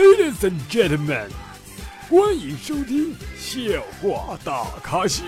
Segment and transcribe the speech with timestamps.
[0.00, 1.28] Ladies and gentlemen，
[2.08, 3.60] 欢迎收听笑
[4.00, 5.22] 话大咖秀。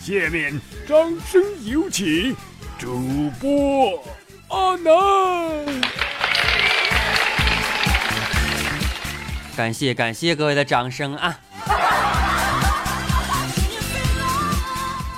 [0.00, 2.34] 下面掌声有请
[2.76, 4.02] 主播
[4.48, 4.92] 阿南。
[9.56, 11.38] 感谢感谢各位的掌声啊！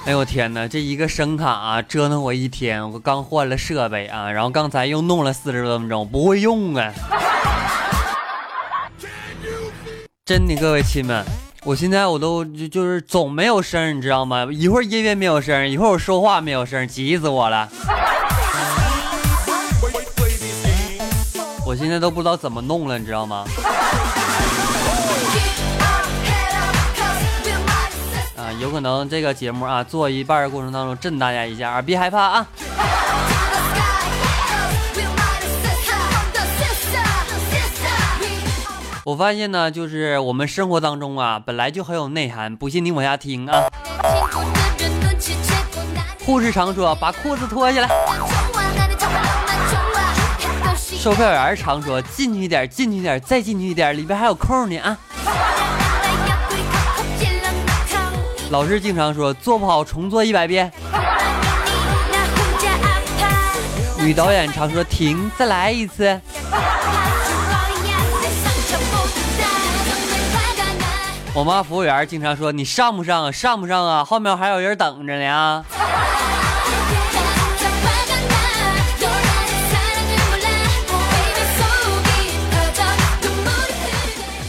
[0.05, 2.91] 哎呦天哪，这一个声卡啊，折腾我一天。
[2.91, 6.93] 我刚换了设备啊，然后刚才又弄了四十多分钟，不会用啊！
[10.33, 11.23] 真的，各位亲们，
[11.63, 14.49] 我现在我都就就是总没有声，你知道吗？
[14.51, 17.69] 一会儿音乐没有声，一会儿我说话没有声，急死我了。
[21.67, 23.45] 我现在都不知道怎么弄了，你知道吗？
[28.39, 32.47] 啊有可能这个节目啊，做一半过程当中震大家一下啊，别害怕啊。
[39.05, 43.65] 我发现呢，就是我们生活当中啊，本来就很有内涵，不信你往下听啊。
[46.25, 47.89] 护士常说把裤子脱下来，
[50.77, 54.97] 售票员常说进去一点，进去一点，再进去一点，里边还有空呢啊。
[58.51, 60.71] 老师经常说做不好重做一百遍。
[63.99, 66.21] 女导演常说停，再来一次。
[71.35, 73.33] 我妈服务员经常说你上不上啊？
[73.33, 74.05] 上不上啊？
[74.05, 75.65] 后面还有人等着呢。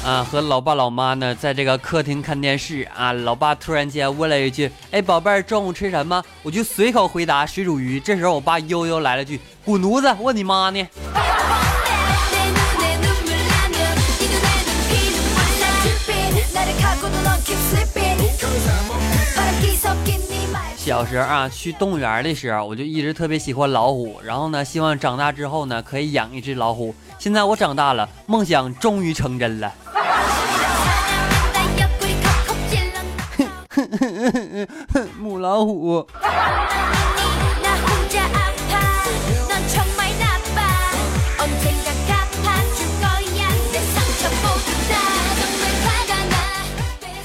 [0.06, 3.14] 啊，和老爸老妈呢，在这个客厅看电视啊。
[3.14, 10.86] 老爸突然间问了一句：“哎，宝贝儿，中午吃什么？”我就随口回答：“水煮鱼。”这时候，我爸悠悠来了句：“滚犊子，问你妈呢。”
[20.84, 26.94] 小时候啊，去动物园的时候，我就一直特别喜欢老虎，然后呢，希望长大之后呢，可以养一只老虎。
[27.18, 29.72] 现在我长大了，梦想终于成真了。
[35.18, 36.06] 母老虎。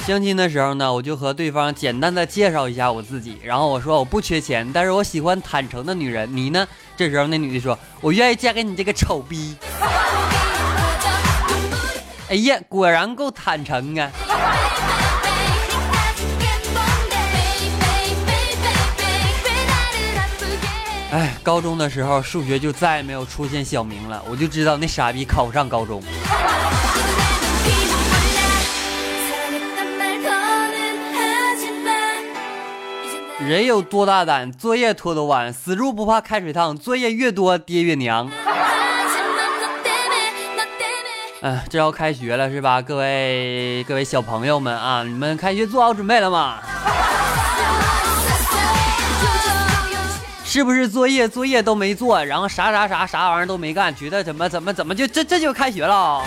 [0.08, 6.34] 相亲的时候呢，我就和对方简单的介绍一下我自己，然后我说我不缺钱，但是我喜欢坦诚的女人。
[6.34, 6.66] 你呢？
[6.96, 9.54] 这时候那女的说，我愿意嫁给你这个丑逼。
[12.30, 14.10] 哎呀，果然够坦诚啊！
[21.12, 26.02] 哎，高中的时候数学就再也没有出现小明了，我就知道那傻逼考不上高中。
[33.40, 38.28] 人有多大胆，作业拖多晚，死猪不怕开水烫，作业越多爹越娘。
[41.40, 42.82] 哎，这要开学了是吧？
[42.82, 46.56] 各位各位小朋友们啊，你们开学做好准备了吗？
[50.44, 56.24] 是不是作业作业都没做，然后啥啥啥啥玩意儿都没干，觉得怎么怎么怎么就这这就开学了？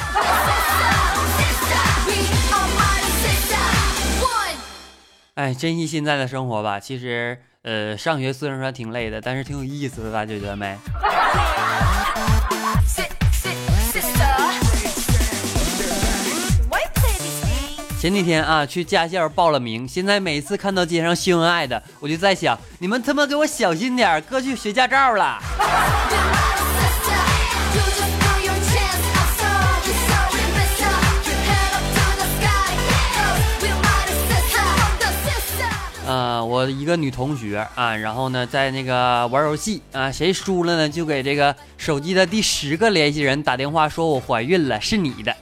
[5.41, 6.79] 哎，珍惜现在的生活吧。
[6.79, 10.78] 其实，呃，上学虽然说挺累的，但是挺有意思的，大家觉得没？
[18.00, 19.88] 前几天啊，去驾校报了名。
[19.88, 25.40] 现在每次看到街上秀恩爱的，我就在想，你们他妈给我小心点，哥去学驾照了。
[36.11, 45.33] 啊，我一个女同学啊，然后呢，在那个玩游戏啊，谁输了呢，就给这个手机的第十个联系人打电话，说我怀孕了，是你的。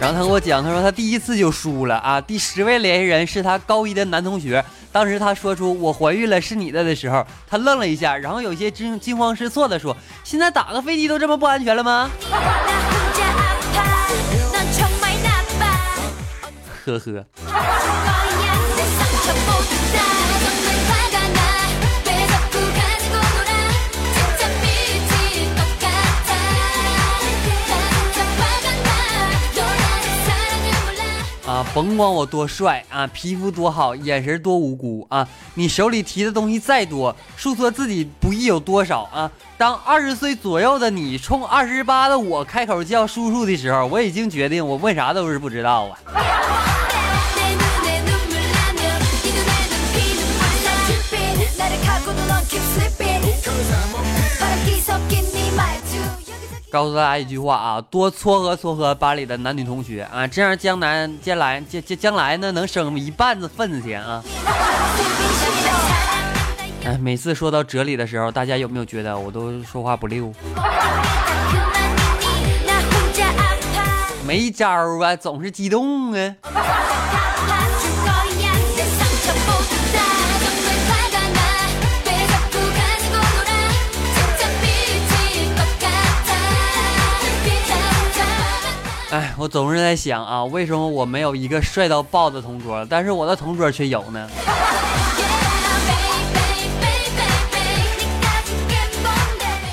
[0.00, 2.18] 然后他跟我讲，他说他第一次就输了啊！
[2.18, 4.64] 第十位联系人是他高一的男同学。
[4.90, 9.94] 当时他说出“我怀孕了，是你的”的时候，他愣了一下，然后有些惊惊慌失措的说
[10.24, 12.08] ：“现在打个飞机都这么不安全了吗？”
[16.86, 17.89] 呵呵。
[31.46, 39.30] 啊甭管我多帅啊，皮肤多好，眼神多无辜啊，你手里提的东西再多，诉说自己不易有多少啊。
[39.58, 46.69] 当二十岁左右的你冲二十八的我开口叫叔叔的时候，我已经决定我为啥都是不知道啊。
[56.70, 64.22] 告诉大家一句话啊，多撮合撮合班里的男女同学啊，这样将来将来将将将来呢能省一半子份子钱啊。
[66.84, 70.32] 哎，每次说到哲理的时候，大家有没有觉得我都说话不溜？
[74.24, 74.68] 没招
[75.02, 76.34] 啊，总是激动啊。
[89.10, 94.28] 哎，我总是在想啊，为什么我没有一个帅到爆的同桌，但是我的同桌却有呢？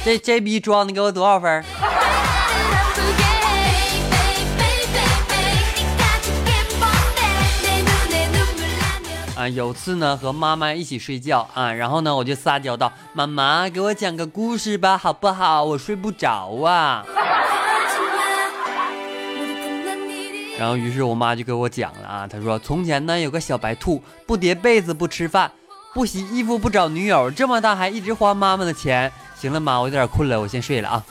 [0.04, 1.64] 这这逼装的给我多少分？
[9.38, 15.64] 啊，有次呢和妈妈一起睡觉啊，然后呢我就撒娇道：“妈妈，给我讲个故事吧，好不好？
[15.64, 17.06] 我睡不着啊。”
[20.58, 25.52] 然后，于是我妈就给我讲了啊，她说：“从前呢，有个小白兔，不叠被子，不吃饭，
[25.94, 31.06] 不洗衣服，不找女友，这么大还一直花妈妈的钱。”行了，妈，我有点困了，我先睡了啊。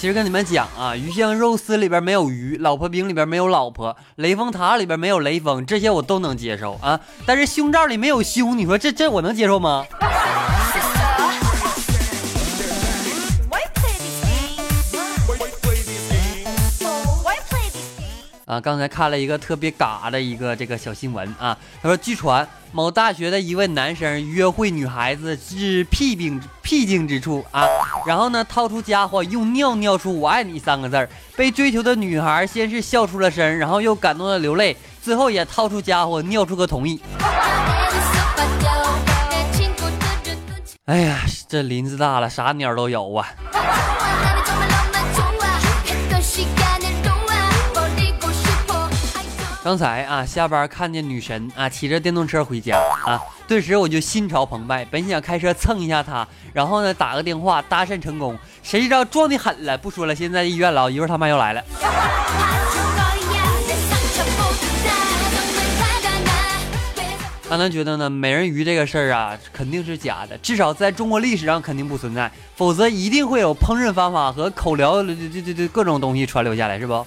[0.00, 6.98] 其实跟你们讲啊，鱼香肉丝里边没有鱼，老婆饼里边没有老婆，雷峰塔里边没有雷锋，这些我都能接受啊。
[7.26, 9.84] 但是胸罩里没有胸，你说这这我能接受吗？
[18.50, 27.64] 啊，刚才看了一个特别嘎的一个这个小新闻啊，他说，据传某大学的一位男生约会女孩子至僻病僻静之处啊，
[28.04, 37.00] 然后呢掏出家伙用尿尿出“我爱你”三个字儿，被追求的女孩先是笑出了声，然后又感动的流泪，最后也掏出家伙尿出个同意。
[40.86, 43.28] 哎呀，这林子大了，啥鸟都有啊。
[49.62, 59.76] 刚才啊，下班看见女神啊骑着电动车回家啊，顿时我就心潮澎湃，本想开车蹭一下她，然后呢打个电话搭讪成功，谁知道撞的狠了。
[59.76, 61.62] 不说了，现在医院了，一会儿他妈要来了。
[67.50, 77.04] 阿南觉得呢，美人鱼这个事儿啊，肯定是假的，至少在中国历史上肯定不存在，否则一定会有烹饪方法和口疗这这这这各种东西传流下来，是不？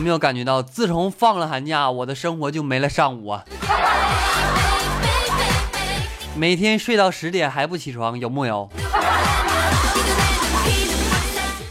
[0.00, 3.44] 有没有感觉到，自从放了寒假，我的生活就没了上午啊？
[6.34, 8.66] 每天睡到十点还不起床，有木有？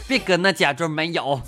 [0.06, 1.42] 别搁那假装没有。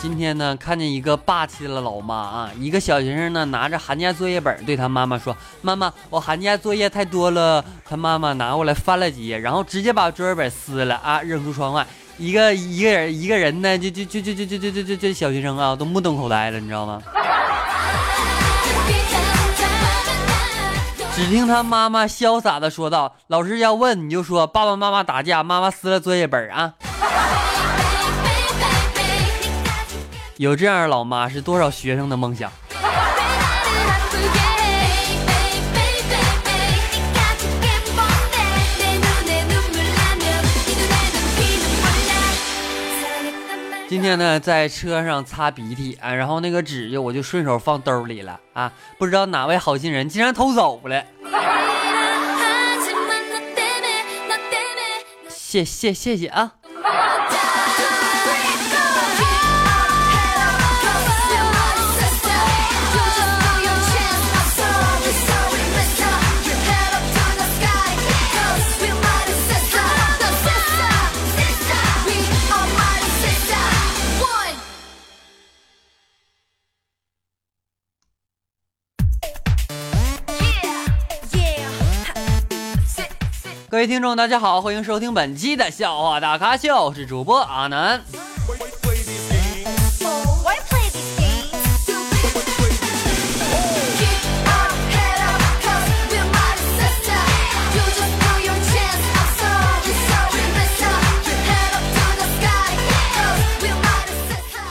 [0.00, 11.86] 今天呢，看见一个霸气的老妈啊，一个小学生呢拿着寒假作业本对他妈妈说：“妈妈，我寒假作业太多了。”他妈妈拿过来翻了几页，然后直接把作业本撕了啊，扔出窗外。
[12.18, 17.02] 一个一个人一个人呢，就就就就就就就就就就小学生啊，都目瞪口呆了，你知道吗？
[21.14, 26.74] 只听他妈妈潇洒的说道：“老师要问，你就说爸爸妈妈打架，妈妈撕了作业本啊。”
[30.38, 32.50] 有这样的老妈是多少学生的梦想？
[43.88, 51.04] 今天呢，在车上擦鼻涕啊，然后那个纸就我就顺手放兜里了啊，不知道哪位好心人竟然偷走了。
[55.28, 56.54] 谢谢谢谢啊。
[83.72, 88.02] 各位听众，大家好，欢迎收听本期的笑话大咖秀，我是主播阿南。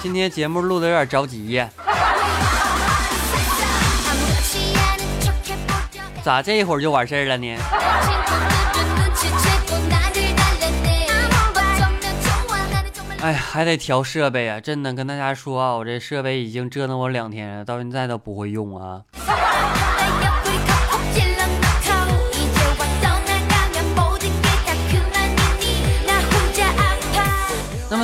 [0.03, 1.67] 今天节目录的有点着急呀，
[6.23, 7.57] 咋这一会儿就完事儿了呢？
[13.21, 14.59] 哎呀，还得调设备啊！
[14.59, 19.03] 真的跟大家说啊，我这设备已经折腾我两天了，到现在都不会用啊。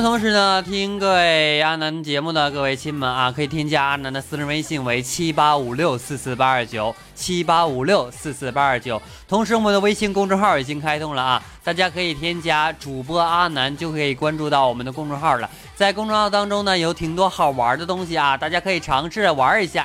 [0.00, 9.02] 同时呢，听各位阿南节目的各位亲们啊，可以添加阿南的私人微信为七八五六四四八二九七八五六四四八二九。
[9.26, 15.50] 同时，我们的微信公众号已经开通了啊，大家可以添加主播阿南，就可以关注到我们的公众号了。
[15.74, 19.84] 在公众号当中呢，有挺多好玩的东西啊，大家可以尝试着玩一下。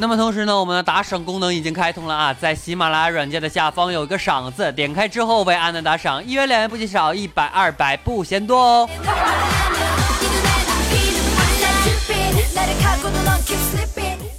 [0.00, 8.88] 那么同时呢，我们的打赏功能已经开通了啊，在喜马拉雅软件的下方有一个赏字，点开之后为安南打赏，一元两元不嫌少，一百二百不嫌多哦。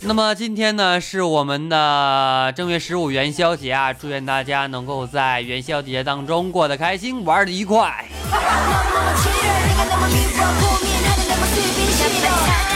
[0.02, 8.06] 那么今天呢是我们的正月十五元宵节啊，祝愿大家能够在元宵节当中过得开心，玩的愉快。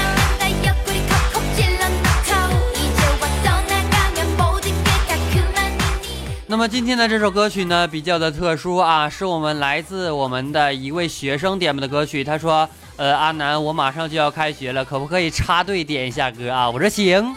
[6.53, 12.23] 那么今天的这首歌曲呢，比较的特殊啊，是我们来自我们的一位学生点播的歌曲。
[12.23, 17.33] 他说：“呃，阿南，我马上就要开学了，可不可以插队点一下歌啊？” 我说行。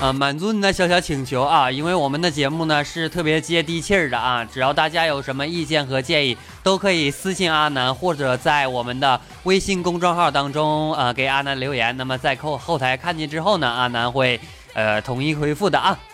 [0.00, 11.96] 啊，满足你的小小请求啊，因为我们的节目呢是特别接地气儿的啊，只要大家有什么意见和建议，都可以私信阿南，或者在我们的微信公众号当中啊给阿南留言。
[11.96, 14.40] 那么在后后台看见之后呢，阿南会。
[14.76, 15.98] 呃，统一回复的啊。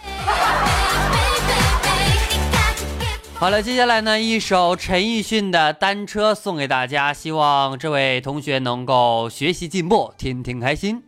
[3.35, 11.03] 好了，接下来呢，一首陈奕迅的《单车》送给大家，希望这位同学能够学习进步，天天开心。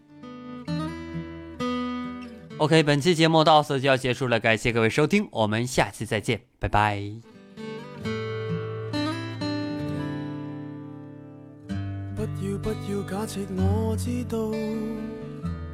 [2.58, 7.00] OK，本期节目到此就要结束了，感谢各位收听，我们下期再见，拜拜。
[12.16, 14.38] 不要不要假设我知道。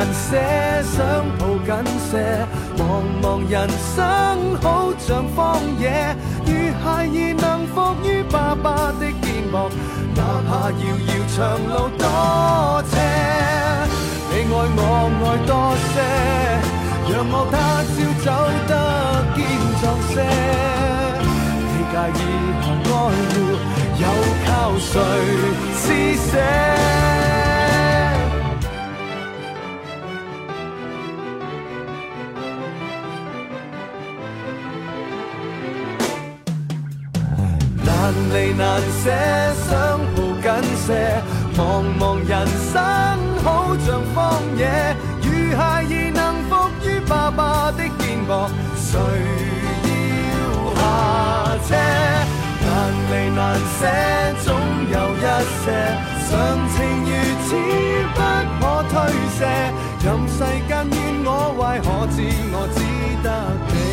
[0.00, 0.36] 离难舍，
[0.82, 0.98] 想
[1.38, 1.68] 抱紧
[2.10, 2.12] 些。
[2.78, 2.80] 茫
[3.22, 3.96] 茫人生
[4.62, 4.64] 好
[4.98, 6.16] 像荒野，
[6.46, 6.50] 如
[6.82, 9.54] 孩儿能伏于爸爸的肩膊，
[10.16, 11.38] 哪怕遥遥长
[11.68, 12.04] 路多
[12.88, 12.92] 斜。
[14.32, 14.82] 你爱我
[15.20, 15.52] 爱多
[15.92, 15.94] 些，
[17.12, 17.54] 让我他
[17.84, 18.28] 朝走
[18.68, 18.72] 得
[19.36, 19.38] 坚
[19.80, 20.14] 壮些。
[21.68, 22.20] 你介意
[22.64, 22.88] 爱护，
[24.00, 24.04] 又
[24.46, 24.92] 靠谁
[56.30, 56.32] 常
[56.70, 57.10] 情如
[57.44, 57.48] 此
[58.14, 58.18] 不
[58.60, 58.94] 可推
[59.36, 59.38] 卸。
[60.02, 62.16] 任世间怨我坏，可知
[62.52, 62.78] 我只
[63.22, 63.28] 得
[63.68, 63.89] 你。